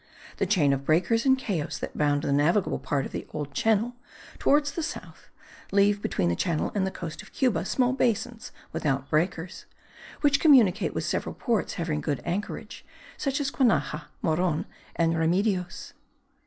The 0.37 0.47
chain 0.47 0.73
of 0.73 0.83
breakers 0.83 1.27
and 1.27 1.37
cayos 1.37 1.77
that 1.77 1.95
bound 1.95 2.23
the 2.23 2.33
navigable 2.33 2.79
part 2.79 3.05
of 3.05 3.11
the 3.11 3.27
Old 3.33 3.53
Channel 3.53 3.93
towards 4.39 4.71
the 4.71 4.81
south 4.81 5.29
leave 5.71 6.01
between 6.01 6.27
the 6.27 6.35
channel 6.35 6.71
and 6.73 6.87
the 6.87 6.89
coast 6.89 7.21
of 7.21 7.31
Cuba 7.31 7.65
small 7.65 7.93
basins 7.93 8.51
without 8.73 9.11
breakers, 9.11 9.67
which 10.21 10.39
communicate 10.39 10.95
with 10.95 11.03
several 11.05 11.35
ports 11.35 11.75
having 11.75 12.01
good 12.01 12.23
anchorage, 12.25 12.83
such 13.15 13.39
as 13.39 13.51
Guanaja, 13.51 14.05
Moron 14.23 14.65
and 14.95 15.13
Remedios. 15.15 15.93